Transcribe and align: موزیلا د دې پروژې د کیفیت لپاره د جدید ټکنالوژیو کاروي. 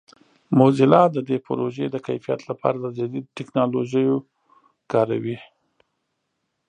موزیلا 0.57 1.03
د 1.15 1.17
دې 1.27 1.37
پروژې 1.47 1.85
د 1.89 1.95
کیفیت 2.07 2.41
لپاره 2.49 2.77
د 2.79 2.85
جدید 2.99 3.25
ټکنالوژیو 3.37 4.15
کاروي. 4.91 5.37